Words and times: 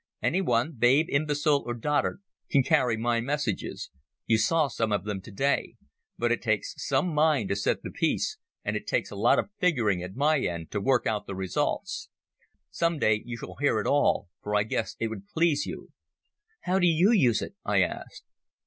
Any 0.23 0.41
one, 0.41 0.71
babe, 0.71 1.05
imbecile, 1.09 1.61
or 1.63 1.75
dotard, 1.75 2.21
can 2.49 2.63
carry 2.63 2.97
my 2.97 3.21
messages—you 3.21 4.35
saw 4.39 4.67
some 4.67 4.91
of 4.91 5.03
them 5.03 5.21
today—but 5.21 6.31
it 6.31 6.41
takes 6.41 6.73
some 6.83 7.09
mind 7.13 7.49
to 7.49 7.55
set 7.55 7.83
the 7.83 7.91
piece, 7.91 8.39
and 8.65 8.75
it 8.75 8.87
takes 8.87 9.11
a 9.11 9.15
lot 9.15 9.37
of 9.37 9.51
figuring 9.59 10.01
at 10.01 10.15
my 10.15 10.39
end 10.39 10.71
to 10.71 10.81
work 10.81 11.05
out 11.05 11.27
the 11.27 11.35
results. 11.35 12.09
Some 12.71 12.97
day 12.97 13.21
you 13.23 13.37
shall 13.37 13.57
hear 13.59 13.79
it 13.79 13.85
all, 13.85 14.27
for 14.41 14.55
I 14.55 14.63
guess 14.63 14.95
it 14.99 15.09
would 15.09 15.27
please 15.27 15.67
you." 15.67 15.89
"How 16.61 16.79
do 16.79 16.87
you 16.87 17.11
use 17.11 17.43
it?" 17.43 17.53
I 17.63 17.83
asked. 17.83 18.23